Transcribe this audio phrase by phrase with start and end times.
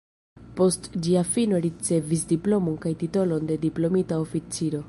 [0.59, 4.79] Post ĝia fino ricevis diplomon kaj titolon de diplomita oficiro.